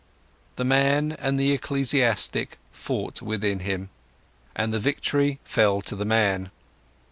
[0.55, 3.91] The man and the ecclesiastic fought within him,
[4.55, 6.49] and the victory fell to the man.